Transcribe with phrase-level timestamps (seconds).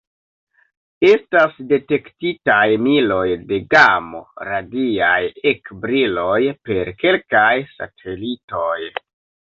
[1.09, 5.21] Estas detektitaj miloj de gamo-radiaj
[5.53, 8.77] ekbriloj per kelkaj satelitoj.